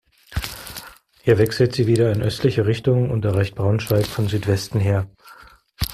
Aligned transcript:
Hier 1.21 1.37
wechselt 1.37 1.75
sie 1.75 1.85
wieder 1.85 2.11
in 2.11 2.23
östliche 2.23 2.65
Richtung 2.65 3.11
und 3.11 3.23
erreicht 3.23 3.53
Braunschweig 3.53 4.07
von 4.07 4.27
Südwesten 4.27 4.79
her. 4.79 5.07